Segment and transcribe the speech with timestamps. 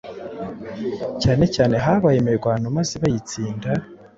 [1.21, 3.61] cyanecyane habaye imirwano maze bayitsind